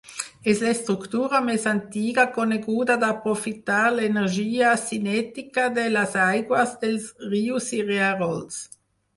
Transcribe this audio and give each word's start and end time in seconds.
És 0.51 0.61
l'estructura 0.67 1.41
més 1.49 1.65
antiga 1.71 2.25
coneguda 2.37 2.95
d'aprofitar 3.03 3.83
l'energia 3.99 4.73
cinètica 4.87 5.69
de 5.77 5.85
les 5.99 6.19
aigües 6.25 6.75
dels 6.87 7.09
rius 7.35 7.73
i 7.83 7.85
rierols. 7.93 8.63